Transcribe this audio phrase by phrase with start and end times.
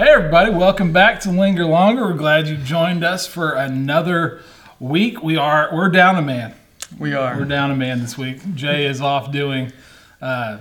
[0.00, 2.04] Hey, everybody, welcome back to Linger Longer.
[2.04, 4.40] We're glad you joined us for another
[4.78, 5.22] week.
[5.22, 6.54] We are, we're down a man.
[6.98, 7.36] We are.
[7.36, 8.54] We're down a man this week.
[8.54, 9.74] Jay is off doing
[10.22, 10.60] uh,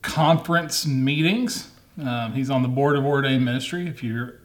[0.00, 1.72] conference meetings.
[2.00, 3.88] Um, he's on the board of ordained ministry.
[3.88, 4.36] If you're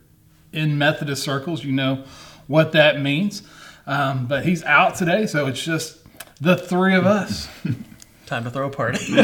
[0.52, 2.04] in Methodist circles, you know
[2.48, 3.44] what that means.
[3.86, 6.00] Um, but he's out today, so it's just
[6.42, 7.48] the three of us.
[8.26, 8.98] Time to throw a party.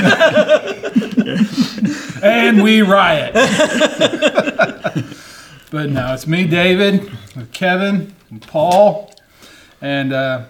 [2.21, 3.34] and we riot.
[5.72, 9.14] but no, it's me, David, with Keven, and Paul,
[9.82, 10.46] and uh,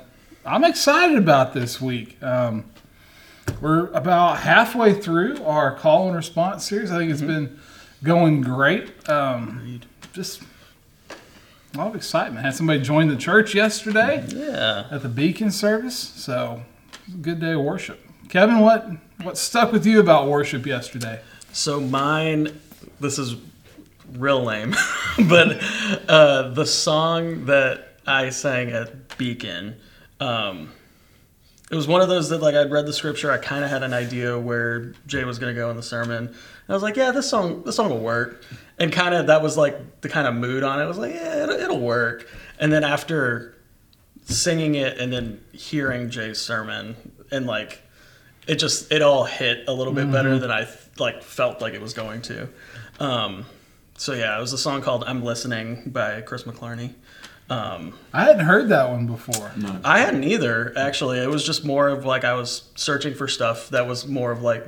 [0.45, 2.21] I'm excited about this week.
[2.23, 2.65] Um,
[3.61, 6.91] we're about halfway through our call and response series.
[6.91, 7.59] I think it's been
[8.03, 9.09] going great.
[9.09, 9.81] Um,
[10.13, 10.41] just
[11.73, 12.45] a lot of excitement.
[12.45, 14.87] Had somebody join the church yesterday yeah.
[14.89, 17.99] at the Beacon service, so it was a good day of worship.
[18.29, 18.89] Keven, what
[19.21, 21.19] what stuck with you about worship yesterday?
[21.51, 22.59] So mine,
[22.99, 23.35] this is
[24.13, 24.75] real lame,
[25.29, 25.61] but
[26.07, 29.75] uh, the song that I sang at Beacon,
[30.19, 30.71] um,
[31.71, 33.83] it was one of those that like I'd read the scripture, I kind of had
[33.83, 36.27] an idea where Jay was going to go in the sermon.
[36.27, 36.35] And
[36.67, 38.43] I was like, yeah, this song, this song will work,
[38.79, 40.83] and kind of that was like the kind of mood on it.
[40.83, 42.27] I was like, yeah, it'll, it'll work.
[42.59, 43.55] And then after
[44.25, 46.95] singing it and then hearing Jay's sermon
[47.31, 47.81] and like
[48.47, 51.81] it just it all hit a little bit better than I like felt like it
[51.81, 52.49] was going to.
[52.99, 53.45] Um,
[53.99, 56.93] so yeah, it was a song called "I'm Listening" by Chris McClarney.
[57.49, 59.51] Um, I hadn't heard that one before.
[59.83, 61.19] I hadn't either actually.
[61.19, 64.41] It was just more of like I was searching for stuff that was more of
[64.41, 64.65] like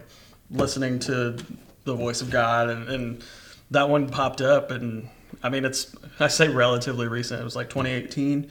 [0.49, 1.37] listening to
[1.85, 3.23] the voice of God, and, and
[3.71, 4.69] that one popped up.
[4.69, 5.07] And
[5.41, 7.39] I mean, it's I say relatively recent.
[7.39, 8.49] It was like 2018,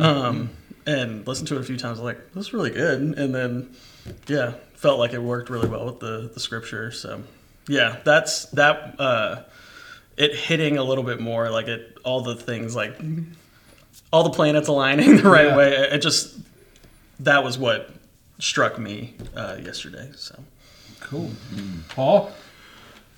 [0.00, 0.48] um,
[0.86, 2.00] and listened to it a few times.
[2.00, 3.74] Like this is really good, and then
[4.28, 6.90] yeah, felt like it worked really well with the the scripture.
[6.90, 7.22] So
[7.68, 8.98] yeah, that's that.
[8.98, 9.42] Uh,
[10.16, 12.98] it hitting a little bit more like it all the things like
[14.12, 15.56] all the planets aligning the right Yeah.
[15.56, 15.72] way.
[15.74, 16.36] It just
[17.20, 17.90] that was what
[18.38, 20.10] struck me uh, yesterday.
[20.16, 20.38] So
[21.00, 21.30] Cool.
[21.90, 22.32] Paul?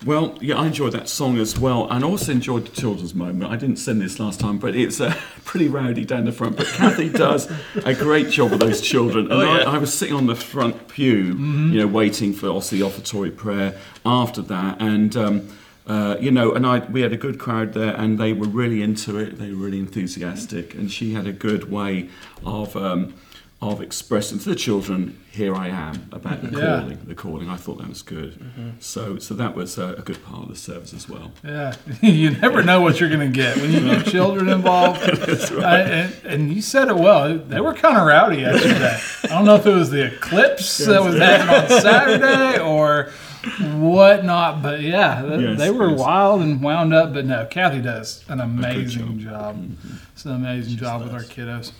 [0.05, 3.49] Well, yeah, I enjoyed that song as well, and also enjoyed the children's moment.
[3.51, 5.15] I didn't send this last time, but it's uh,
[5.45, 6.57] pretty rowdy down the front.
[6.57, 7.49] But Kathy does
[7.85, 9.31] a great job with those children.
[9.31, 9.63] And Oh, yeah.
[9.69, 13.79] I, I was sitting on the front pew, you know, waiting for obviously offertory prayer
[14.05, 15.15] after that, and.
[15.15, 18.47] Um, uh, you know, and I we had a good crowd there, and they were
[18.47, 19.37] really into it.
[19.37, 22.09] They were really enthusiastic, and she had a good way
[22.45, 23.13] of um,
[23.61, 26.79] of expressing to the children, "Here I am," about the Yeah.
[26.81, 26.99] calling.
[27.05, 27.49] The calling.
[27.49, 28.39] I thought that was good.
[28.79, 31.31] So, so that was a, a good part of the service as well.
[31.43, 31.75] Yeah.
[32.01, 35.01] you never know what you're going to get when you get children involved.
[35.63, 37.37] I, and, and you said it well.
[37.37, 38.99] They were kind of rowdy yesterday.
[39.23, 43.11] I don't know if it was the eclipse that was happening on Saturday or
[43.61, 45.99] whatnot, but yeah, they, Yes, they were yes.
[45.99, 47.13] wild and wound up.
[47.13, 49.59] But no, Kathy does an amazing job.
[49.59, 49.69] job.
[50.13, 51.71] It's an amazing job with our kiddos.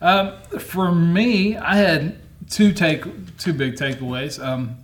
[0.00, 2.18] Um, for me, I had
[2.50, 3.04] two take
[3.38, 4.42] two big takeaways.
[4.42, 4.76] Um,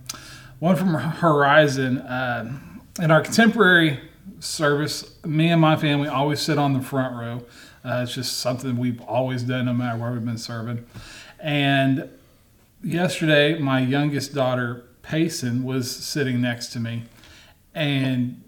[0.59, 1.99] one from Horizon.
[1.99, 2.59] Uh,
[3.01, 3.99] in our contemporary
[4.39, 7.43] service, me and my family always sit on the front row.
[7.83, 10.85] Uh, it's just something we've always done, no matter where we've been serving.
[11.39, 12.09] And
[12.83, 17.03] yesterday, my youngest daughter, Payson, was sitting next to me,
[17.73, 18.41] and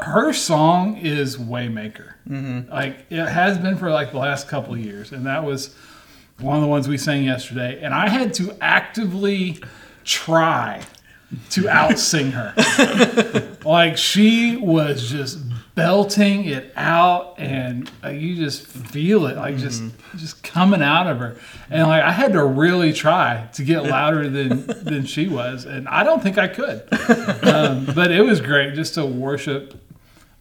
[0.00, 2.14] her song is Waymaker.
[2.28, 2.70] Mm-hmm.
[2.70, 5.74] Like it has been for like the last couple years, and that was
[6.40, 7.80] one of the ones we sang yesterday.
[7.82, 9.62] And I had to actively
[10.04, 10.82] try
[11.50, 12.54] to out sing her.
[13.64, 15.38] like she was just
[15.74, 19.82] belting it out, and uh, you just feel it, like just
[20.16, 21.36] just coming out of her.
[21.70, 25.88] And like I had to really try to get louder than than she was, and
[25.88, 26.82] I don't think I could.
[27.46, 29.80] Um, but it was great just to worship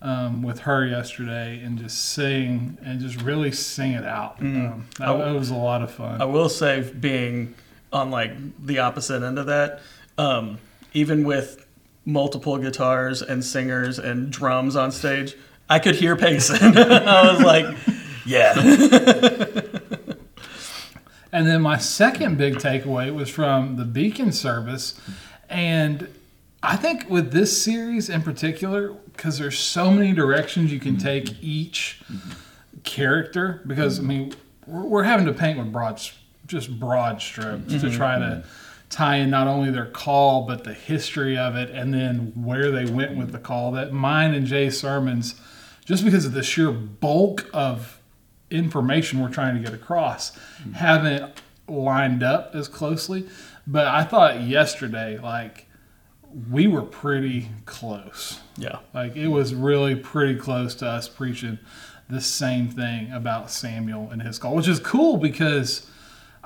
[0.01, 4.39] um, with her yesterday and just sing and just really sing it out.
[4.41, 6.21] Um, that, that was a lot of fun.
[6.21, 7.55] I will say, being
[7.91, 8.31] on like
[8.65, 9.81] the opposite end of that,
[10.17, 10.59] um,
[10.93, 11.65] even with
[12.11, 15.35] multiple guitars and singers and drums on stage,
[15.69, 16.77] I could hear Payson.
[16.77, 17.77] I was like,
[18.25, 19.61] yeah.
[21.31, 24.99] And then my second big takeaway was from the Beacon service.
[25.47, 26.07] And
[26.63, 31.05] I think with this series in particular, because there's so many directions you can mm-hmm.
[31.05, 32.01] take each
[32.83, 34.33] character, because I mean,
[34.65, 36.01] we're, we're having to paint with broad,
[36.47, 37.95] just broad strokes to mm-hmm.
[37.95, 38.49] try to mm-hmm.
[38.89, 42.85] Tie in not only their call, but the history of it and then where they
[42.85, 43.71] went with the call.
[43.71, 45.35] That mine and Jay's sermons,
[45.85, 47.99] just because of the sheer bulk of
[48.51, 50.71] information we're trying to get across mm-hmm.
[50.73, 53.27] haven't lined up as closely.
[53.67, 55.67] But I thought yesterday, like
[56.49, 58.39] we were pretty close.
[58.57, 58.79] Yeah.
[58.93, 61.59] Like it was really pretty close to us preaching
[62.09, 65.88] the same thing about Samuel and his call, which is cool because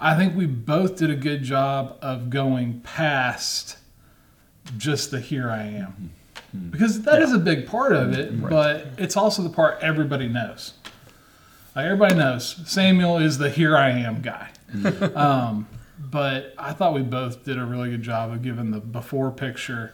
[0.03, 3.77] I think we both did a good job of going past
[4.77, 6.11] just the here I am.
[6.35, 6.69] Mm-hmm.
[6.71, 10.73] Because that is a big part of it, but it's also the part everybody knows.
[11.73, 14.49] Like everybody knows Samuel is the here I am guy.
[14.75, 15.17] Mm-hmm.
[15.17, 15.67] um,
[15.97, 19.93] but I thought we both did a really good job of giving the before picture,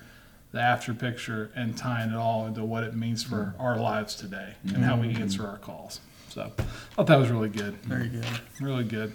[0.51, 3.61] the after picture, and tying it all into what it means for mm-hmm.
[3.61, 6.01] our lives today and how we answer our calls.
[6.29, 6.63] So I
[6.95, 7.75] thought that was really good.
[7.83, 8.25] Very good.
[8.59, 9.13] Really good.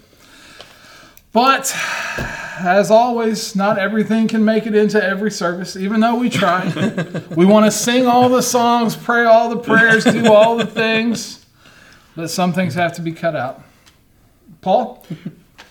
[1.35, 1.75] But
[2.59, 6.71] as always, not everything can make it into every service, even though we try.
[7.35, 11.45] we want to sing all the songs, pray all the prayers, do all the things,
[12.15, 13.61] but some things have to be cut out.
[14.61, 15.05] Paul?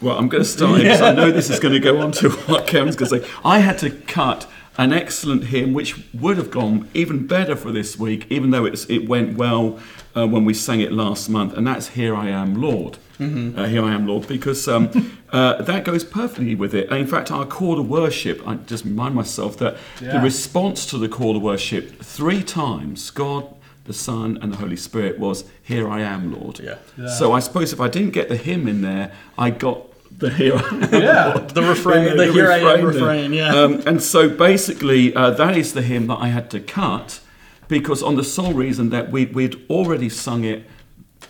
[0.02, 2.28] Well, I'm going to start because I know this is going to go on to
[2.28, 3.34] what Keven's going to say.
[3.43, 4.46] I had to cut
[4.76, 8.84] an excellent hymn, which would have gone even better for this week, even though it's,
[8.90, 9.81] it went well
[10.14, 13.82] uh, when we sang it last month, and that's "Here I Am, Lord." Uh, Here
[13.84, 14.90] I am, Lord, because um,
[15.32, 16.88] uh, that goes perfectly with it.
[16.90, 20.99] And in fact, our call to worship, I just remind myself that the response to
[20.99, 23.46] the call to worship three times, God,
[23.84, 26.76] the Son, and the Holy Spirit, was "Here I am, Lord." Yeah.
[26.96, 27.08] Yeah.
[27.08, 29.78] So I suppose if I didn't get the hymn in there, I got
[30.19, 30.55] the here.
[30.56, 31.38] I am, Yeah.
[31.52, 33.55] The refrain, Yeah, the, here I am refrain, yeah.
[33.55, 37.20] Um, and so basically, uh, that is the hymn that I had to cut
[37.69, 40.64] because, on the sole reason that we, we'd already sung it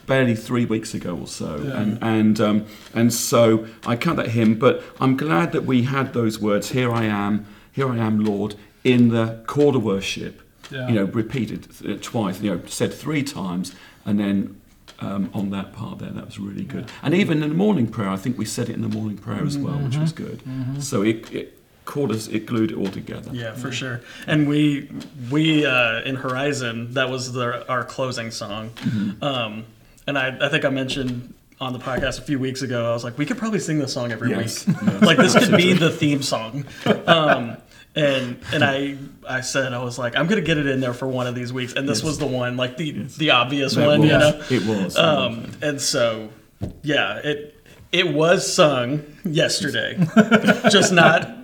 [0.07, 4.59] barely three weeks ago or so, and and um, and so I cut that hymn.
[4.59, 8.55] But I'm glad that we had those words, "Here I am, here I am, Lord,"
[8.83, 10.41] in the call to worship.
[10.71, 10.89] Yeah.
[10.89, 12.41] You know, repeated uh, twice.
[12.41, 13.75] You know, said three times,
[14.07, 14.61] and then
[15.01, 16.11] um, on that part there.
[16.11, 16.91] That was really good.
[17.03, 19.45] And even in the morning prayer, I think we said it in the morning prayer
[19.45, 20.43] as well, which was good.
[20.83, 23.31] So it, it caught us, it glued it all together.
[23.33, 24.01] Yeah, for sure.
[24.27, 24.91] And we
[25.31, 28.71] we uh, in Horizon that was the, our closing song.
[28.71, 29.23] Mm-hmm.
[29.23, 29.67] Um,
[30.07, 32.91] and I, I think I mentioned on the podcast a few weeks ago.
[32.91, 34.77] I was like, we could probably sing this song every Yes, week.
[34.83, 36.65] yes, like this could be the theme song.
[37.07, 37.57] Um,
[37.97, 38.97] and and I
[39.29, 41.53] I said I was like I'm gonna get it in there for one of these
[41.53, 41.75] weeks.
[41.75, 42.05] And this Yes.
[42.07, 44.43] was the one, like the the obvious That one, was, you know.
[44.51, 44.97] It was.
[44.97, 46.31] Um, and so,
[46.83, 47.53] yeah, it
[47.93, 49.97] it was sung yesterday,
[50.71, 51.44] just not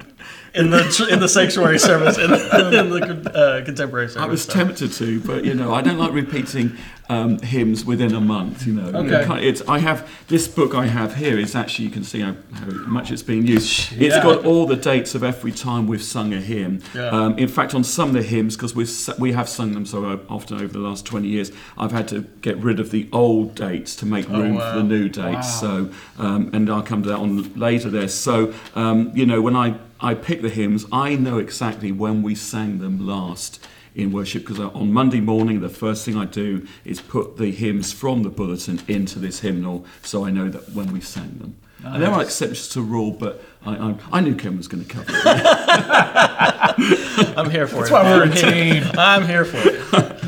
[0.55, 4.23] in the in the sanctuary service in, in the uh, contemporary service.
[4.23, 4.53] I was so.
[4.53, 6.77] tempted to, but you know, I don't like repeating
[7.09, 8.67] um, hymns within a month.
[8.67, 9.49] You know, Okay.
[9.49, 12.67] it's I have this book I have here is actually you can see how, how
[12.87, 13.93] much it's being used.
[13.93, 14.23] It's Yeah.
[14.23, 16.81] got all the dates of every time we've sung a hymn.
[16.95, 17.09] Yeah.
[17.09, 20.21] Um, in fact, on some of the hymns, because we've we have sung them so
[20.29, 23.97] often over the last twenty years, I've had to get rid of the old dates
[23.97, 24.73] to make room wow.
[24.73, 25.63] for the new dates.
[25.63, 25.63] Wow.
[25.63, 27.91] So, um, and I'll come to that on later.
[27.91, 32.23] There, so um, you know, when I I pick the hymns, I know exactly when
[32.23, 36.25] we sang them last in worship because uh, on Monday morning, the first thing I
[36.25, 40.71] do is put the hymns from the bulletin into this hymnal, so I know that
[40.71, 41.57] when we sang them.
[41.83, 44.89] And there are exceptions to rule, but I, I, I knew Ken was going to
[44.89, 45.17] cover it.
[47.39, 47.95] I'm here for That's it.
[47.95, 48.51] why we're a I'm here-
[48.83, 48.91] team.
[48.99, 49.70] I'm here for it.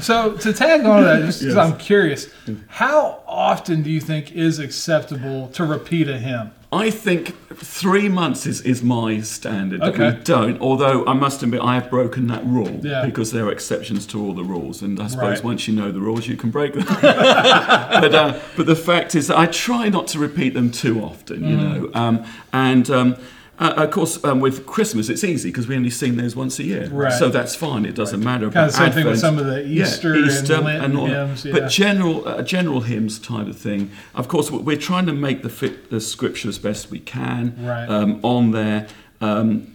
[0.03, 1.73] So to tag on to that, just because Yes.
[1.73, 2.29] I'm curious,
[2.69, 6.51] how often do you think is acceptable to repeat a hymn?
[6.75, 9.81] I think three months is, is my standard.
[9.83, 10.11] That Okay.
[10.19, 13.05] we don't, although I must admit I have broken that rule Yeah.
[13.05, 15.44] because there are exceptions to all the rules, and I suppose Right.
[15.44, 16.85] once you know the rules, you can break them.
[17.03, 21.44] but, uh, but the fact is, that I try not to repeat them too often,
[21.49, 21.82] you Mm-hmm.
[21.85, 21.91] know.
[21.94, 23.17] Um, and um,
[23.59, 26.65] uh, of course, um, with Christmas, it's easy because we only sing those once a
[26.65, 27.13] year, Right.
[27.13, 27.85] so that's fine.
[27.85, 28.51] It doesn't matter.
[28.51, 31.53] Kind of same thing with Advent- some of the Easter and Lenten all hymns, yeah.
[31.53, 33.91] But general uh, general hymns type of thing.
[34.15, 37.55] Of course, we- we're trying to make the fit the scripture as best we can
[37.61, 37.87] Right.
[37.89, 38.87] um, on there,
[39.21, 39.69] um,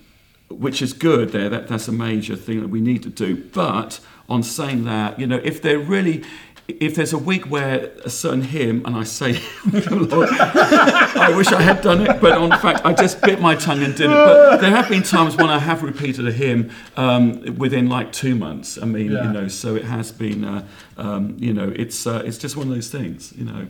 [0.50, 1.32] which is good.
[1.32, 3.44] There, that that's a major thing that we need to do.
[3.54, 6.24] But on saying that, you know, if they're really
[6.68, 9.40] if there's a week where a certain hymn, and I say,
[9.90, 13.82] Lord, I wish I had done it, but on fact, I just bit my tongue
[13.84, 14.12] and didn't.
[14.12, 18.36] But there have been times when I have repeated a hymn um, within like two
[18.36, 18.78] months.
[18.82, 19.28] I mean, Yeah.
[19.28, 22.68] you know, so it has been, uh, um, you know, it's uh, it's just one
[22.68, 23.68] of those things, you know.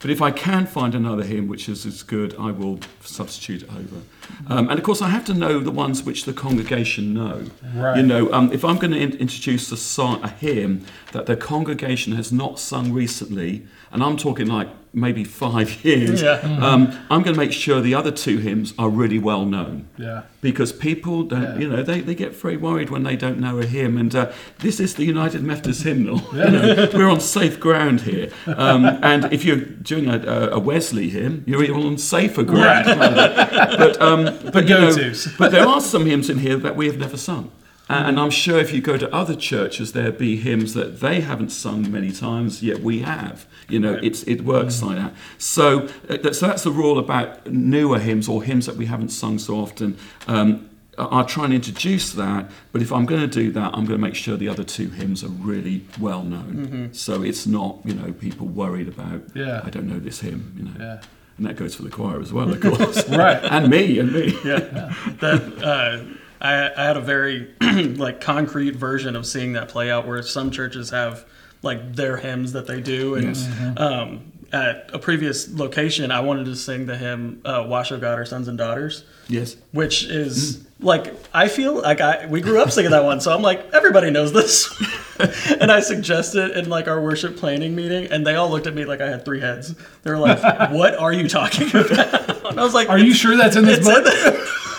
[0.00, 3.70] But if I can find another hymn which is as good, I will substitute it
[3.70, 4.02] over.
[4.48, 7.44] Um, and of course, I have to know the ones which the congregation know.
[7.74, 7.96] Right.
[7.98, 11.36] You know, um, if I'm going to in- introduce a song, a hymn that the
[11.36, 16.38] congregation has not sung recently, and I'm talking like maybe five years, Yeah.
[16.62, 20.22] um, I'm going to make sure the other two hymns are really well known Yeah.
[20.40, 21.58] because people don't, Yeah.
[21.58, 23.96] you know, they, they get very worried when they don't know a hymn.
[23.98, 26.20] And uh, this is the United Methodist hymnal.
[26.44, 28.28] You know, we're on safe ground here.
[28.46, 30.18] Um, and if you're doing a,
[30.52, 32.86] a Wesley hymn, you're even on safer ground.
[33.84, 34.13] But, um,
[34.52, 34.90] but, you know,
[35.38, 37.50] but there are some hymns in here that we have never sung.
[37.88, 41.20] And and I'm sure if you go to other churches, there'll be hymns that they
[41.20, 43.46] haven't sung many times, yet we have.
[43.68, 45.12] You know, it's it works like that.
[45.38, 49.38] So, uh, so that's the rule about newer hymns or hymns that we haven't sung
[49.38, 49.96] so often.
[50.26, 53.84] Um, I- I'll try and introduce that, but if I'm going to do that, I'm
[53.84, 56.90] going to make sure the other two hymns are really well known.
[56.92, 59.60] So it's not, you know, people worried about, Yeah.
[59.66, 60.76] I don't know this hymn, you know.
[60.78, 61.00] Yeah.
[61.36, 63.08] And that goes for the choir as well, of course.
[63.08, 63.42] Right.
[63.42, 64.26] and me, and me.
[64.44, 66.04] yeah that uh,
[66.40, 70.50] I, I had a very like concrete version of seeing that play out where some
[70.50, 71.24] churches have
[71.62, 73.48] like their hymns that they do and Yes.
[73.78, 78.18] um, at a previous location i wanted to sing the hymn uh, wash O god
[78.18, 79.56] our sons and daughters Yes.
[79.72, 83.40] which is like i feel like i we grew up singing that one so i'm
[83.42, 84.68] like everybody knows this
[85.60, 88.84] and i suggested in like our worship planning meeting and they all looked at me
[88.84, 90.40] like i had three heads they were like
[90.72, 93.84] what are you talking about and i was like Are you sure that's in this
[93.84, 94.06] book?
[94.06, 94.34] in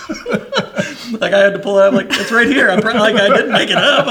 [1.19, 1.93] like I had to pull it out.
[1.93, 2.69] Like it's right here.
[2.69, 4.05] I'm like I didn't make it up.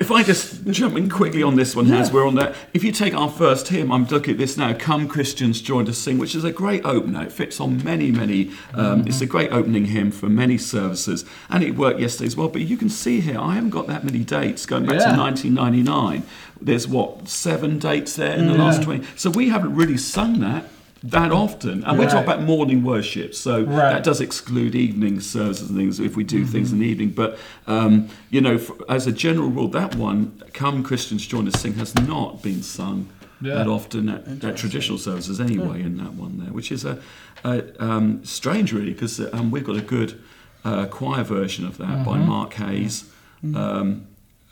[0.00, 2.54] If, I just jump in quickly on this one, as we're on that.
[2.72, 4.72] If you take our first hymn, I'm looking at this now.
[4.74, 7.22] Come Christians, join to sing, which is a great opener.
[7.24, 8.50] It fits on many, many.
[8.74, 12.48] Um, It's a great opening hymn for many services, and it worked yesterday as well.
[12.48, 15.12] But you can see here, I haven't got that many dates going back Yeah.
[15.12, 16.22] to 1999.
[16.60, 19.04] There's what seven dates there in the last 20.
[19.16, 20.64] So we haven't really sung that.
[21.04, 22.24] That often, and we talk Right.
[22.24, 23.92] about morning worship, so Right.
[23.92, 27.10] that does exclude evening services and things if we do things in the evening.
[27.10, 31.60] But um, you know, f as a general rule, that one, "Come Christians Join Us
[31.60, 33.06] Sing," has not been sung
[33.40, 33.54] Yeah.
[33.56, 35.82] that often at, at traditional services anyway.
[35.82, 36.98] In that one there, which is a,
[37.44, 40.20] a um, strange really, because um, we've got a good
[40.64, 43.04] uh, choir version of that by Mark Hayes.
[43.42, 44.02] Um,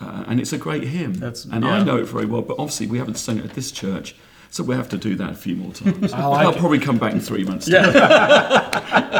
[0.00, 2.42] uh, and it's a great hymn, That's- and I know it very well.
[2.42, 4.16] But obviously, we haven't sung it at this church,
[4.50, 6.12] so we have to do that a few more times.
[6.12, 6.58] I like I'll it.
[6.58, 7.68] probably come back in three months.
[7.68, 7.86] Yeah.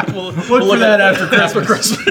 [0.12, 2.02] we'll, Look for that after after Christmas.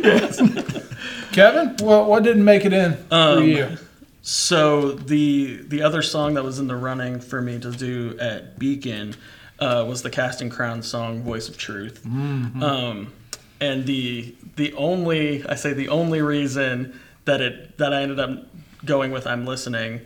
[0.00, 0.88] Christmas.
[1.32, 3.68] Keven, what, what didn't make it in Um, for you?
[4.22, 8.58] So the the other song that was in the running for me to do at
[8.58, 9.14] Beacon
[9.58, 13.12] uh, was the Casting Crown song "Voice of Truth," um,
[13.60, 18.46] and the the only I say the only reason that it that I ended up
[18.84, 20.02] going with "I'm Listening"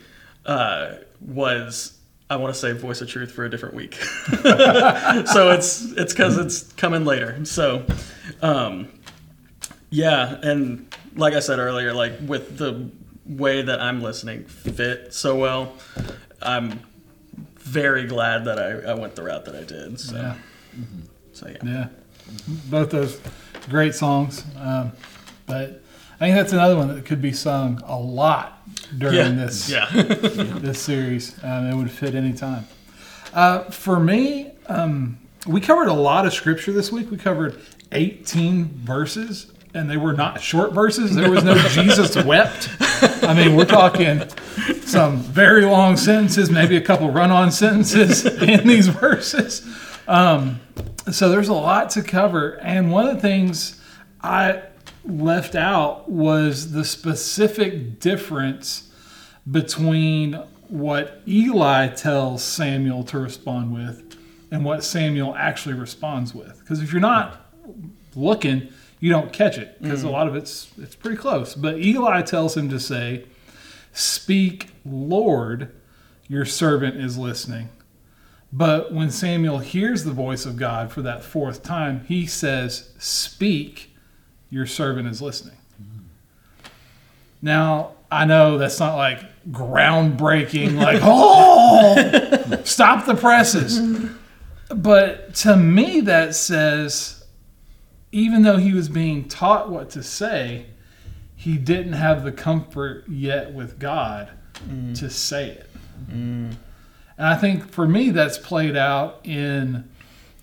[0.47, 1.96] uh, was
[2.29, 3.95] I want to say "Voice of Truth" for a different week.
[4.45, 7.45] so it's it's because it's coming later.
[7.45, 7.85] So.
[8.43, 8.89] Um,
[9.89, 12.91] yeah, and like I said earlier, like with the
[13.25, 15.75] way that I'm listening fit so well,
[16.43, 16.81] I'm
[17.61, 19.99] very glad that I, I went the route that I did.
[20.01, 20.35] So, Yeah.
[21.33, 21.57] so yeah.
[21.65, 21.89] Yeah,
[22.69, 23.21] both those
[23.71, 24.45] great songs.
[24.59, 24.93] Um,
[25.47, 25.83] but
[26.21, 28.63] I think that's another one that could be sung a lot
[28.97, 29.29] during Yeah.
[29.31, 29.87] this Yeah.
[29.93, 31.35] this series.
[31.45, 32.67] Um, it would fit any time.
[33.35, 37.11] Uh, for me, um, we covered a lot of scripture this week.
[37.11, 37.57] We covered
[37.93, 41.15] 18 verses, and they were not short verses.
[41.15, 42.71] There was no Jesus wept.
[43.23, 44.23] I mean, we're talking
[44.83, 49.67] some very long sentences, maybe a couple run-on sentences in these verses.
[50.09, 50.61] Um,
[51.13, 53.81] so there's a lot to cover, and one of the things
[54.23, 54.63] I
[55.07, 58.91] left out was the specific difference
[59.51, 60.35] between
[60.69, 64.17] what Eli tells Samuel to respond with
[64.51, 66.59] and what Samuel actually responds with.
[66.61, 67.47] Because if you're not
[68.15, 68.69] looking,
[69.01, 70.13] you don't catch it because a mm.
[70.13, 71.55] lot of it's it's pretty close.
[71.55, 73.27] But Eli tells him to say,
[73.93, 75.73] "Speak, Lord,
[76.29, 77.69] your servant is listening."
[78.53, 83.96] But when Samuel hears the voice of God for that fourth time, he says, "Speak,
[84.51, 85.57] your servant is listening."
[87.43, 93.81] Now, I know that's not like groundbreaking, like, oh, stop the presses.
[94.69, 97.25] But to me, that says,
[98.13, 100.67] even though he was being taught what to say,
[101.37, 104.31] he didn't have the comfort yet with God
[104.69, 104.99] mm.
[104.99, 105.71] to say it.
[106.09, 106.57] Mm.
[107.19, 109.89] And I think for me, that's played out in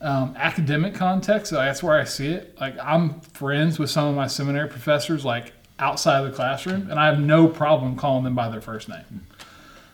[0.04, 1.50] um, academic context.
[1.50, 2.60] So that's where I see it.
[2.60, 7.00] Like I'm friends with some of my seminary professors, like outside of the classroom, and
[7.00, 9.26] I have no problem calling them by their first name.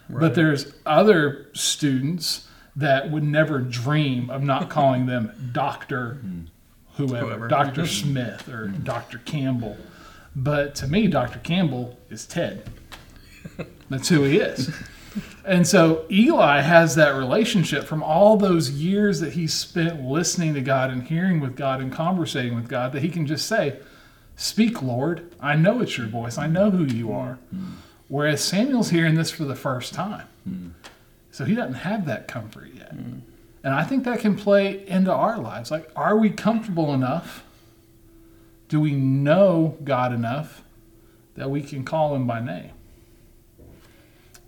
[0.09, 6.19] But there's other students that would never dream of not calling them Doctor
[6.95, 7.47] whoever, Whoever.
[7.47, 7.85] Dr.
[7.87, 9.19] Smith or Dr.
[9.19, 9.77] Campbell.
[10.35, 11.39] But to me, Dr.
[11.39, 12.69] Campbell is Ted.
[13.89, 14.71] That's who he is.
[15.45, 20.61] And so Eli has that relationship from all those years that he spent listening to
[20.61, 23.79] God and hearing with God and conversating with God that he can just say,
[24.35, 25.33] Speak, Lord.
[25.41, 26.37] I know it's your voice.
[26.37, 27.39] I know who you are.
[28.07, 30.27] Whereas Samuel's hearing this for the first time.
[31.31, 32.91] So he doesn't have that comfort yet.
[32.91, 35.71] And I think that can play into our lives.
[35.71, 37.43] Like, are we comfortable enough
[38.69, 40.63] do we know God enough
[41.35, 42.71] that we can call him by name?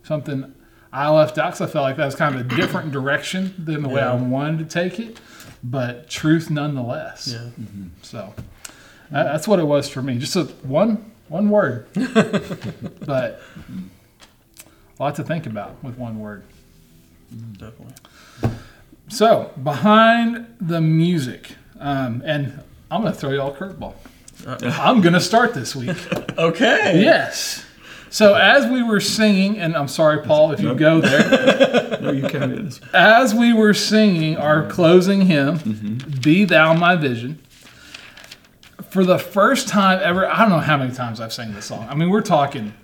[0.04, 0.54] Something
[0.92, 3.82] I left out because I felt like that was kind of a different direction than
[3.82, 5.20] the way I wanted to take it,
[5.64, 7.28] but truth nonetheless.
[7.32, 7.48] Yeah.
[8.02, 8.34] So
[9.10, 10.18] that, that's what it was for me.
[10.18, 13.40] Just a one one word, but
[14.98, 16.44] a lot to think about with one word.
[17.52, 17.94] Definitely.
[19.08, 23.94] So behind the music, um, and I'm going to throw y'all a curveball.
[24.46, 25.96] I'm going to start this week.
[26.36, 27.00] Okay.
[27.02, 27.64] yes.
[28.12, 31.88] So as we were singing, and I'm sorry, Paul, if you go there.
[32.02, 32.80] No, you carry this.
[32.92, 36.20] as we were singing our closing hymn, mm-hmm.
[36.20, 37.38] Be Thou My Vision,
[38.90, 41.86] for the first time ever, I don't know how many times I've sang this song.
[41.88, 42.74] I mean, we're talking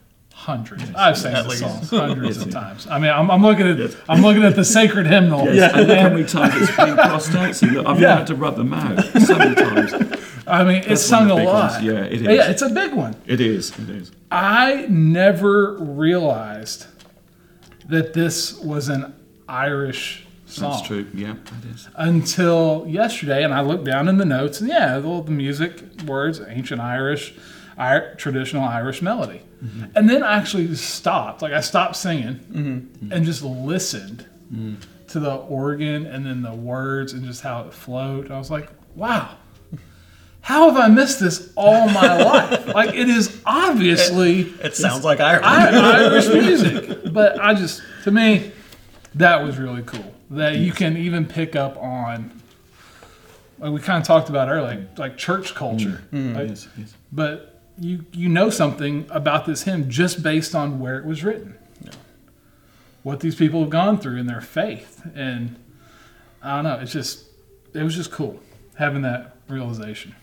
[0.48, 0.84] hundreds.
[0.94, 1.88] I've sang At this least.
[1.90, 2.60] song hundreds Yes, of yeah.
[2.60, 2.86] times.
[2.88, 5.44] I mean, I'm, I'm looking at I'm looking at the sacred hymnal.
[5.54, 7.54] Yes, and look how many times it's been crossed out.
[7.54, 8.16] See, look, I've Yeah.
[8.18, 9.92] had to rub them out so many times.
[10.46, 11.72] I mean, it's sung a of the big lot.
[11.72, 11.84] ones.
[11.84, 12.22] Yeah, it is.
[12.22, 13.14] Yeah, it's a big one.
[13.26, 13.78] It is.
[13.78, 14.10] It is.
[14.32, 16.86] I never realized
[17.86, 19.14] that this was an
[19.48, 20.70] Irish song.
[20.72, 21.06] That's true.
[21.12, 21.88] Yeah, that is.
[21.96, 26.40] until yesterday, and I looked down in the notes, and yeah, the, the music words,
[26.48, 27.34] ancient Irish,
[27.78, 29.40] Ir- traditional Irish melody,
[29.94, 31.42] and then I actually stopped.
[31.42, 33.12] Like I stopped singing mm-hmm.
[33.12, 34.26] and just listened
[35.08, 38.30] to the organ and then the words and just how it flowed.
[38.30, 39.36] I was like, wow.
[40.40, 42.68] How have I missed this all my life?
[42.68, 45.46] Like it is obviously It sounds like Ireland.
[45.46, 47.12] I, Irish music.
[47.12, 48.52] But I just, to me,
[49.14, 50.14] that was really cool.
[50.30, 52.30] That you can even pick up on,
[53.58, 56.02] like we kind of talked about earlier, like, like church culture.
[56.12, 56.16] Mm-hmm.
[56.16, 56.36] Mm-hmm.
[56.36, 56.94] Like, Yes, yes.
[57.12, 57.47] But
[57.80, 61.56] you you know something about this hymn just based on where it was written,
[63.02, 65.56] what these people have gone through in their faith, and
[66.42, 66.78] I don't know.
[66.82, 67.24] It's just
[67.74, 68.40] it was just cool
[68.76, 70.14] having that realization.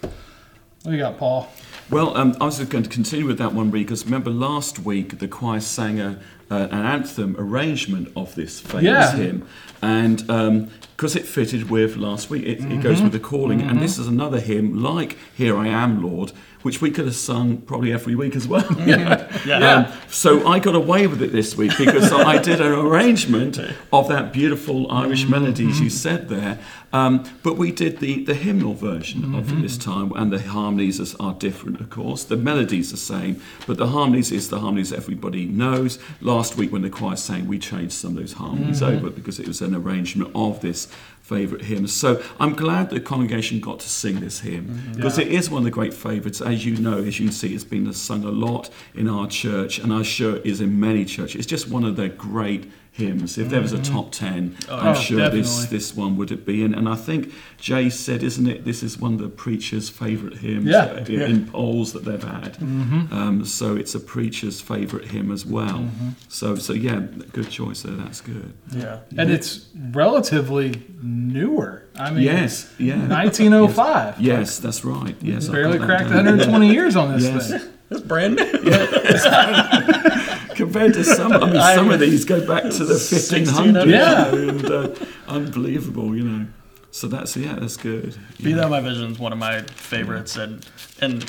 [0.00, 1.48] What do you got, Paul?
[1.90, 5.18] Well, um, I was just going to continue with that one because remember last week
[5.18, 9.12] the choir sang a, uh, an anthem arrangement of this famous Yeah.
[9.16, 9.46] hymn,
[9.82, 12.80] and because it fitted with last week, it, it Mm-hmm.
[12.80, 13.60] goes with the calling.
[13.62, 16.32] And this is another hymn like "Here I Am, Lord,"
[16.62, 18.66] which we could have sung probably every week as well.
[18.86, 19.26] yeah.
[19.68, 23.58] Um, so I got away with it this week because I did an arrangement
[23.92, 26.58] of that beautiful Irish melodies you said there.
[26.92, 31.14] Um, but we did the, the hymnal version of it this time, and the harmonies
[31.16, 32.24] are different, of course.
[32.24, 35.98] The melodies the same, but the harmonies is the harmonies everybody knows.
[36.22, 39.46] Last week when the choir sang, we changed some of those harmonies over because it
[39.46, 40.88] was an arrangement of this
[41.28, 41.92] favourite hymns.
[41.92, 45.26] So I'm glad the congregation got to sing this hymn because Yeah.
[45.26, 46.40] it is one of the great favourites.
[46.40, 49.78] As you know, as you can see, it's been sung a lot in our church,
[49.78, 51.36] and I'm sure it is in many churches.
[51.40, 53.38] It's just one of the great hymns.
[53.38, 55.76] If there was a top ten, I'm Oh, sure this definitely.
[55.78, 56.62] this one would it be.
[56.64, 58.64] And, and I think Jay said, isn't it?
[58.64, 60.84] This is one of the preacher's favourite hymns Yeah.
[60.84, 62.58] uh, in polls that they've had.
[62.60, 65.88] Um, so it's a preacher's favourite hymn as well.
[66.28, 67.00] So so yeah,
[67.32, 67.94] good choice there.
[67.94, 68.52] That's good.
[68.76, 69.00] yeah.
[69.16, 71.84] And it's relatively newer.
[71.96, 72.96] I mean, Yes, yeah.
[73.08, 74.20] 1905.
[74.20, 75.16] Yes, that's right.
[75.22, 77.50] Yes, Barely cracked 120 years on this Yes.
[77.50, 77.60] thing.
[77.90, 78.44] It's brand new.
[80.58, 83.86] compared to some, I mean, I- some of these go back to the 1500s.
[83.86, 84.34] Yeah.
[84.34, 84.94] and uh,
[85.26, 86.46] unbelievable, you know.
[86.90, 88.16] So that's yeah, that's good.
[88.42, 88.56] Be Yeah.
[88.56, 90.66] Thou My Vision is one of my favorites, and
[91.00, 91.22] and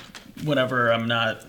[0.44, 1.46] whenever I'm not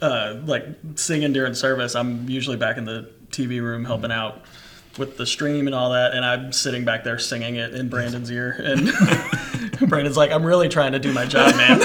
[0.00, 4.42] uh, like singing during service, I'm usually back in the TV room helping out
[4.98, 8.30] with the stream and all that, and I'm sitting back there singing it in Brandon's
[8.30, 8.90] ear, and
[9.90, 11.80] Brandon's like, "I'm really trying to do my job, man."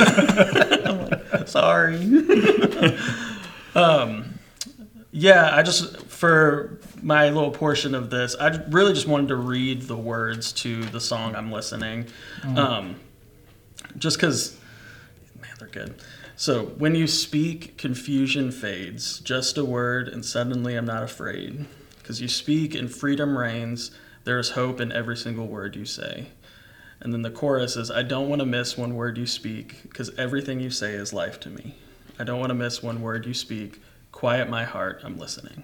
[0.86, 1.96] I'm like, Sorry.
[3.76, 4.31] um,
[5.12, 9.84] yeah, I just for my little portion of this, I really just wanted to read
[9.84, 12.08] the words to the song I'm listening,
[12.56, 12.96] um,
[13.98, 14.58] just because,
[15.42, 16.02] man, they're good.
[16.36, 19.20] So when you speak, confusion fades.
[19.20, 21.66] Just a word, and suddenly I'm not afraid,
[22.00, 23.92] because you speak and freedom reigns.
[24.24, 26.28] There is hope in every single word you say.
[27.00, 30.16] And then the chorus is, I don't want to miss one word you speak, because
[30.18, 31.76] everything you say is life to me.
[32.20, 33.82] I don't want to miss one word you speak.
[34.12, 35.64] Quiet my heart, I'm listening.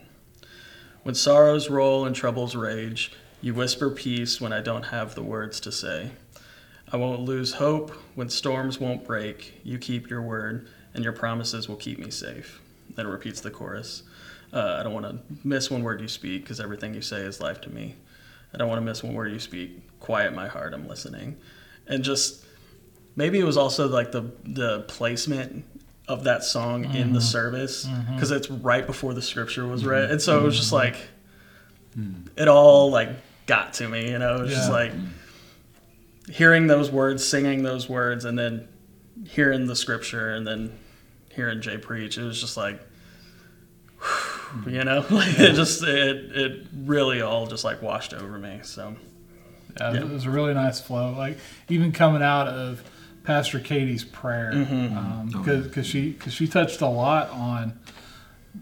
[1.03, 5.59] When sorrows roll and troubles rage, you whisper peace when I don't have the words
[5.61, 6.11] to say.
[6.91, 9.59] I won't lose hope when storms won't break.
[9.63, 12.61] You keep your word, and your promises will keep me safe.
[12.95, 14.03] Then it repeats the chorus.
[14.53, 17.41] Uh, I don't want to miss one word you speak, because everything you say is
[17.41, 17.95] life to me.
[18.53, 19.99] I don't want to miss one word you speak.
[19.99, 21.37] Quiet my heart, I'm listening.
[21.85, 22.45] And just
[23.15, 25.65] maybe it was also like the the placement
[26.07, 27.19] of that song in the mm-hmm.
[27.19, 28.15] service mm-hmm.
[28.15, 30.13] because it's right before the scripture was read, mm-hmm.
[30.13, 30.95] and so it was just like
[31.93, 32.13] hmm.
[32.35, 33.09] it all like
[33.45, 34.09] got to me.
[34.09, 34.93] You know, it was just like
[36.29, 38.67] hearing those words, singing those words, and then
[39.25, 40.77] hearing the scripture and then
[41.33, 42.79] hearing Jay preach, it was just like,
[43.97, 44.69] hmm.
[44.69, 48.59] you know, like it just it it really all just like washed over me.
[48.63, 48.95] So.
[49.79, 49.99] Yeah, Yeah.
[49.99, 51.13] it was a really nice flow.
[51.15, 51.37] Like
[51.69, 52.81] even coming out of
[53.27, 55.43] Pastor Katie's prayer, Mm-hmm.
[55.63, 57.77] because she because she touched a lot on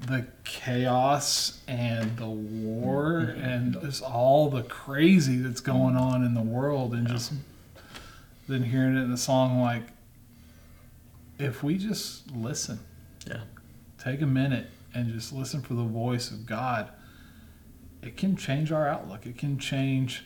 [0.07, 3.41] the chaos and the war Mm-hmm.
[3.41, 7.31] and just all the crazy that's going on in the world, and just
[8.47, 9.83] then hearing it in the song like,
[11.37, 12.79] if we just listen,
[13.27, 13.41] yeah,
[14.03, 16.89] take a minute and just listen for the voice of God,
[18.01, 19.27] it can change our outlook.
[19.27, 20.23] It can change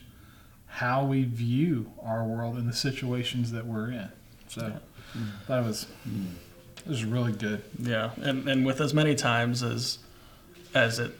[0.65, 4.09] how we view our world and the situations that we're in.
[4.49, 4.79] So
[5.47, 6.33] that was mm.
[6.77, 7.63] it was really good.
[7.79, 9.99] yeah, and and with as many times as
[10.73, 11.11] as it,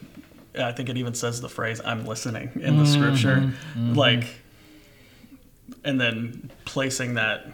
[0.58, 2.84] I think it even says the phrase "I'm listening" in the mm-hmm.
[2.84, 3.94] scripture, mm-hmm.
[3.94, 4.24] like,
[5.84, 7.46] and then placing that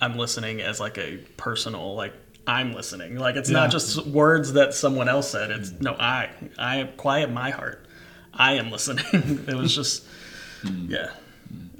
[0.00, 2.14] I'm listening as like a personal like.
[2.48, 3.16] I'm listening.
[3.16, 3.58] Like it's Yeah.
[3.58, 5.50] not just words that someone else said.
[5.50, 5.80] It's mm.
[5.80, 7.84] no, I, I quiet my heart.
[8.32, 9.04] I am listening.
[9.48, 10.06] it was just,
[10.62, 10.88] mm.
[10.88, 11.10] yeah.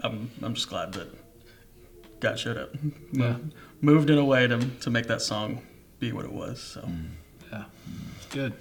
[0.03, 1.07] I'm, I'm just glad that
[2.27, 2.75] God showed up.
[3.13, 3.37] Yeah.
[3.81, 5.63] Moved in a way to, to make that song
[6.01, 6.61] be what it was.
[6.61, 6.89] So
[7.53, 7.65] Yeah,
[8.17, 8.53] it's good.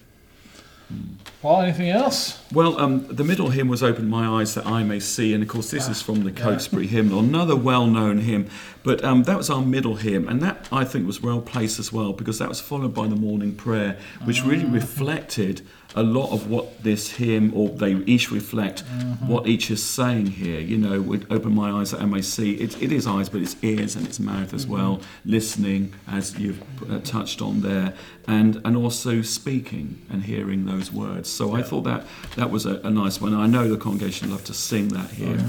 [1.42, 2.40] Paul, anything else?
[2.54, 5.50] Well, um, the middle hymn was "Open My Eyes That I May See," and of
[5.50, 8.48] course, this is from the Cokesbury hymnal, another well-known hymn.
[8.86, 11.92] But um, that was our middle hymn, and that I think was well placed as
[11.92, 15.62] well because that was followed by the morning prayer, which really reflected
[15.98, 18.84] a lot of what this hymn, or they each reflect
[19.28, 20.60] what each is saying here.
[20.60, 23.42] You know, with "Open My Eyes That I May See," it, it is eyes, but
[23.42, 27.94] it's ears and it's mouth as well, listening as you've uh, touched on there,
[28.28, 31.30] and and also speaking and hearing those words.
[31.30, 33.34] So I thought that that was a, a nice one.
[33.34, 35.40] I know the congregation love to sing that here.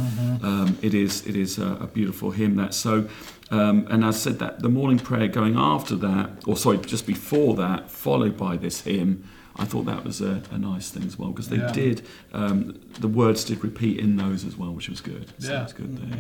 [0.43, 2.57] Um, it is it is a, a beautiful hymn.
[2.57, 3.09] That so.
[3.51, 7.55] Um, and I said that the morning prayer going after that, or sorry, just before
[7.57, 11.31] that, followed by this hymn, I thought that was a, a nice thing as well
[11.31, 11.71] because they Yeah.
[11.73, 12.03] did,
[12.35, 15.33] um, the words did repeat in those as well, which was good.
[15.39, 15.63] So Yeah.
[15.63, 16.19] it's good there.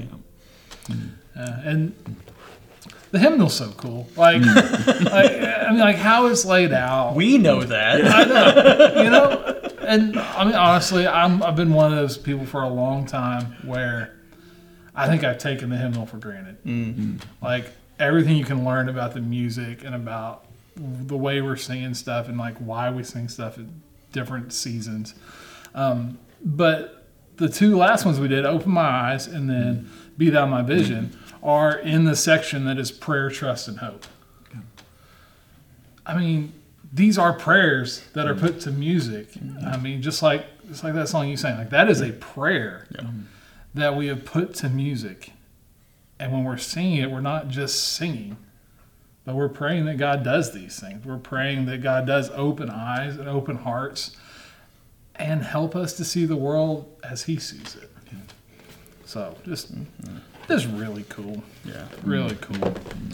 [0.88, 0.94] Yeah.
[1.42, 1.94] Uh, and
[3.10, 4.08] the hymnal's so cool.
[4.16, 7.14] Like, like, I mean, like how it's laid out.
[7.14, 8.04] we know that.
[8.04, 12.46] I know, you know, and I mean, honestly, I'm I've been one of those people
[12.46, 14.15] for a long time where
[14.96, 16.56] I think I've taken the hymnal for granted.
[16.64, 16.94] Mm.
[16.94, 17.22] Mm.
[17.42, 22.28] Like everything you can learn about the music and about the way we're singing stuff
[22.28, 23.66] and like why we sing stuff at
[24.12, 25.14] different seasons.
[25.74, 27.06] Um, but
[27.36, 30.18] the two last ones we did, "Open My Eyes" and then mm.
[30.18, 34.06] "Be Thou My Vision," are in the section that is prayer, trust, and hope.
[36.06, 36.52] I mean,
[36.92, 39.28] these are prayers that are put to music.
[39.66, 42.86] I mean, just like just like that song you sang, like that is a prayer
[43.76, 45.32] that we have put to music.
[46.18, 48.36] And when we're singing it, we're not just singing,
[49.24, 51.04] but we're praying that God does these things.
[51.04, 54.16] We're praying that God does open eyes and open hearts
[55.14, 57.90] and help us to see the world as He sees it.
[59.06, 60.16] So just, mm-hmm.
[60.48, 61.42] just really cool.
[61.64, 61.86] yeah.
[62.02, 62.56] Really cool.
[62.56, 63.12] Mm-hmm.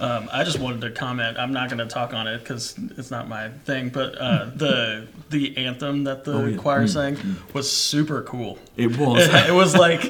[0.00, 1.38] Um, I just wanted to comment.
[1.38, 3.90] I'm not going to talk on it because it's not my thing.
[3.90, 6.56] But uh, the the anthem that the Oh, yeah.
[6.56, 7.16] choir sang
[7.52, 8.58] was super cool.
[8.76, 9.28] It was.
[9.48, 10.04] it was like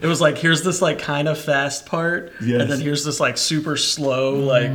[0.00, 2.62] it was like here's this like kind of fast part, Yes.
[2.62, 4.74] and then here's this like super slow like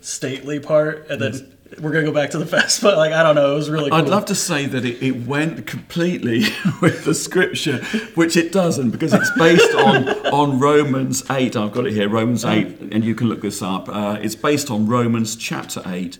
[0.00, 2.96] stately part, and then we're gonna go back to the fast part.
[2.96, 3.90] Like I don't know, it was really.
[3.90, 3.98] Cool.
[3.98, 6.44] I'd love to say that it, it went completely
[6.80, 7.78] with the scripture,
[8.14, 11.56] which it doesn't, because it's based on, on Romans 8.
[11.56, 13.88] I've got it here, Romans 8, and you can look this up.
[13.88, 16.18] Uh, it's based on Romans chapter 8.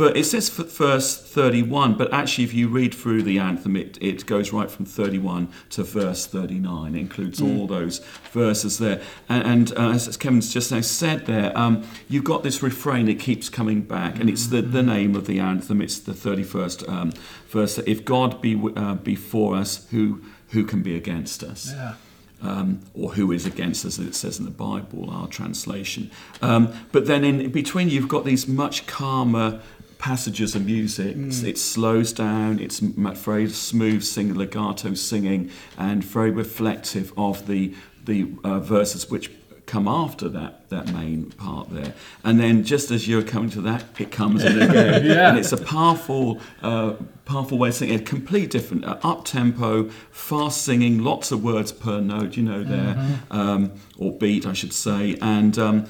[0.00, 3.98] For, it says for verse 31, but actually, if you read through the anthem, it,
[4.00, 6.94] it goes right from 31 to verse 39.
[6.94, 7.98] It includes all those
[8.32, 9.02] verses there.
[9.28, 13.20] And, and uh, as Keven's just now said there, um, you've got this refrain, it
[13.20, 15.82] keeps coming back, and it's the, the name of the anthem.
[15.82, 17.12] It's the 31st um,
[17.48, 17.76] verse.
[17.76, 21.74] If God be uh, before us, who, who can be against us?
[21.74, 21.96] Yeah.
[22.42, 26.10] um, or who is against us, as it says in the Bible, our translation.
[26.40, 29.60] Um, but then in between, you've got these much calmer
[30.00, 31.14] passages of music.
[31.16, 38.32] It slows down, it's very smooth singing, legato singing, and very reflective of the, the
[38.42, 39.30] uh, verses which
[39.66, 41.94] come after that, that main part there.
[42.24, 45.04] And then just as you're coming to that, it comes in again.
[45.10, 45.28] Yeah.
[45.28, 48.00] And it's a powerful, uh, powerful way of singing.
[48.00, 52.64] A complete different, uh, up tempo, fast singing, lots of words per note, you know,
[52.64, 55.16] there, um, or beat, I should say.
[55.22, 55.86] And um,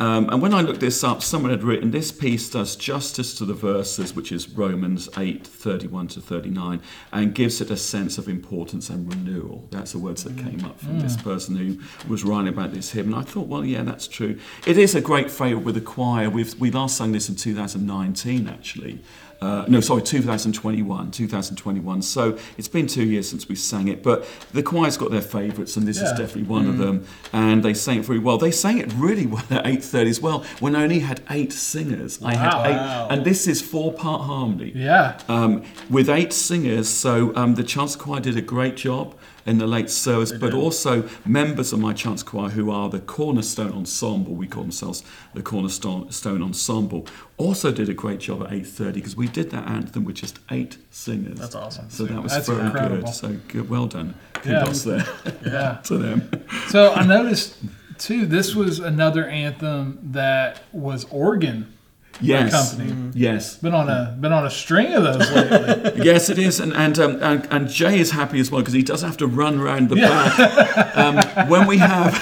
[0.00, 3.44] Um, and when I looked this up, someone had written this piece does justice to
[3.44, 6.80] the verses, which is Romans 8 31 to 39,
[7.12, 9.66] and gives it a sense of importance and renewal.
[9.70, 11.78] That's the words that came up from this person who
[12.10, 13.06] was writing about this hymn.
[13.06, 14.38] And I thought, well, yeah, that's true.
[14.66, 16.28] It is a great favourite with the choir.
[16.28, 19.00] We've, we last sang this in 2019, actually.
[19.44, 22.00] Uh, no, sorry, 2021, 2021.
[22.02, 25.76] So it's been two years since we sang it, but the choir's got their favourites,
[25.76, 27.06] and this is definitely one of them.
[27.32, 28.38] And they sang it very well.
[28.38, 30.44] They sang it really well at 8:30 as well.
[30.60, 32.64] When I only had eight singers, I had Wow.
[32.64, 33.08] eight, Wow.
[33.10, 35.18] and this is four-part harmony Yeah.
[35.28, 36.88] um, with eight singers.
[36.88, 39.14] So um, the chancel choir did a great job
[39.46, 40.54] in the late service, but did.
[40.54, 45.02] also members of my chancel choir, who are the Cornerstone Ensemble, we call themselves
[45.34, 50.04] the Cornerstone Ensemble, also did a great job at 8:30 because we did that anthem
[50.04, 51.38] with just eight singers.
[51.38, 51.90] That's awesome.
[51.90, 53.04] So that was That's very incredible.
[53.04, 53.14] good.
[53.14, 54.14] So good, well done.
[54.44, 54.60] Yeah.
[54.60, 55.06] Kudos there
[55.44, 55.78] Yeah.
[55.84, 56.30] to them.
[56.68, 57.56] So I noticed
[57.98, 58.26] too.
[58.26, 61.72] This was another anthem that was organ
[62.20, 62.74] Yes.
[62.74, 63.10] company.
[63.14, 63.56] Yes.
[63.56, 66.04] Been on a been on a string of those lately.
[66.04, 68.82] yes, it is, and and um, and, and Jay is happy as well because he
[68.82, 70.96] doesn't have to run around the back.
[70.96, 72.14] Um, when we have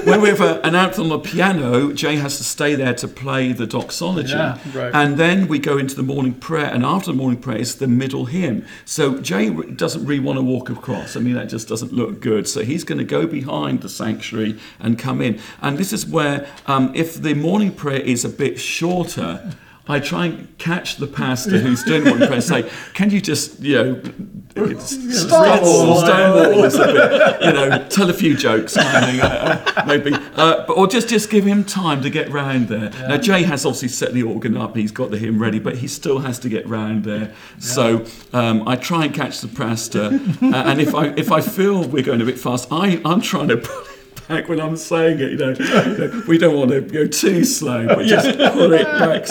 [0.06, 3.08] when we have a, an anthem on the piano, Jay has to stay there to
[3.08, 4.94] play the doxology, Yeah, right.
[4.94, 7.88] and then we go into the morning prayer, and after the morning prayer is the
[7.88, 8.64] middle hymn.
[8.84, 11.16] So Jay doesn't really want to walk across.
[11.16, 12.48] I mean, that just doesn't look good.
[12.48, 16.46] So he's going to go behind the sanctuary and come in, and this is where
[16.66, 19.17] um, if the morning prayer is a bit shorter.
[19.90, 23.60] I try and catch the pastor who's doing morning prayer and say, "Can you just,
[23.60, 24.02] you know,
[24.76, 26.00] Stonewall.
[26.00, 30.12] stonewall us a bit, you know, tell a few jokes, kind of uh, uh, maybe,
[30.12, 33.64] uh, but or just just give him time to get round there." Now Jay has
[33.64, 36.50] obviously set the organ up; he's got the hymn ready, but he still has to
[36.50, 37.32] get round there.
[37.58, 38.04] So
[38.34, 42.02] um, I try and catch the pastor, uh, and if I if I feel we're
[42.02, 43.66] going a bit fast, I I'm trying to.
[44.28, 48.04] Back when I'm saying it, you know, we don't want to go too slow, but
[48.06, 49.26] just pull it back.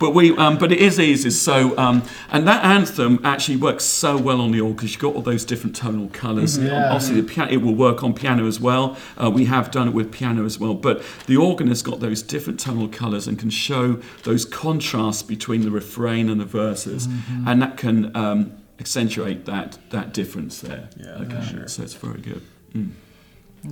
[0.00, 1.28] But we, um, but it is easy.
[1.30, 5.14] So, um, and that anthem actually works so well on the organ because you've got
[5.14, 6.56] all those different tonal colours.
[6.56, 6.86] Yeah.
[6.90, 8.96] Obviously, the piano it will work on piano as well.
[9.22, 10.72] Uh, we have done it with piano as well.
[10.74, 15.62] But the organ has got those different tonal colours and can show those contrasts between
[15.62, 17.08] the refrain and the verses,
[17.46, 20.88] and that can um, accentuate that that difference there.
[20.96, 21.68] Yeah, Okay, sure.
[21.68, 22.42] So it's very good.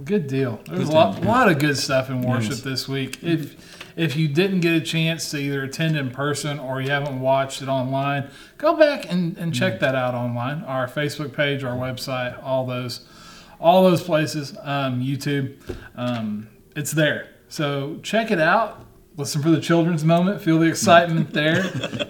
[0.05, 0.61] Good deal.
[0.66, 3.22] There's a lot, lot of good stuff in worship this week.
[3.22, 3.57] If
[3.96, 7.62] if you didn't get a chance to either attend in person or you haven't watched
[7.62, 9.57] it online, go back and, and Mm.
[9.57, 10.62] check that out online.
[10.64, 13.01] Our Facebook page, our website, all those,
[13.59, 15.57] all those places, um, YouTube,
[15.96, 17.31] um, it's there.
[17.48, 18.85] So check it out.
[19.16, 20.42] Listen for the children's moment.
[20.42, 21.62] Feel the excitement there.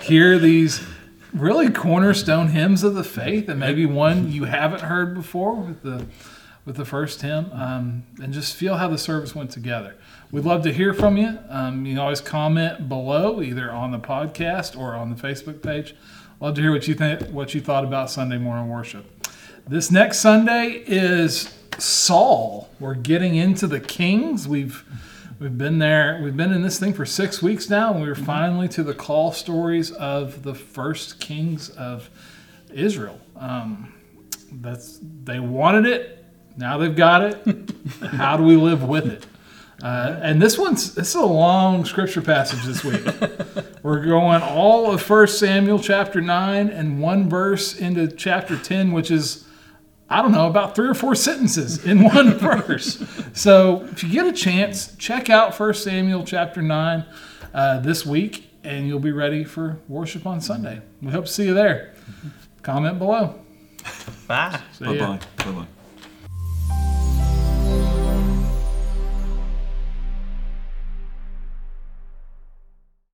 [0.03, 0.83] Hear these
[1.33, 6.05] really cornerstone hymns of the faith, and maybe one you haven't heard before with the
[6.69, 9.97] with the first hymn, um, and just feel how the service went together.
[10.31, 11.39] We'd love to hear from you.
[11.49, 15.97] Um, you can always comment below, either on the podcast or on the Facebook page.
[16.41, 19.07] Love to hear what you think, what you thought about Sunday morning worship.
[19.67, 22.69] This next Sunday is Saul.
[22.79, 24.47] We're getting into the Kings.
[24.47, 24.85] We've
[25.41, 26.21] we've been there.
[26.23, 29.33] We've been in this thing for six weeks now, and we're finally to the call
[29.33, 32.11] stories of the first kings of
[32.71, 33.19] Israel.
[33.37, 33.95] Um,
[34.53, 36.18] that's they wanted it.
[36.59, 37.73] Now they've got it.
[38.03, 39.27] How do we live with it?
[39.81, 43.07] Uh, and this one's this is a long scripture passage this week.
[43.85, 49.13] We're going all of 1 Samuel chapter 9 and one verse into chapter 10, which
[49.13, 49.47] is,
[50.11, 53.05] I don't know, about three or four sentences in one verse.
[53.35, 57.05] So if you get a chance, check out 1 Samuel chapter 9
[57.55, 60.83] uh, this week, and you'll be ready for worship on Sunday.
[61.01, 61.95] We hope to see you there.
[62.63, 63.39] Comment below.
[64.27, 64.61] Bye.
[64.81, 65.21] Bye bye.
[65.37, 65.67] Bye bye.